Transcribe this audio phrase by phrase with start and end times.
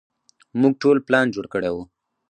[0.61, 1.77] موږ ټول پلان جوړ کړى و.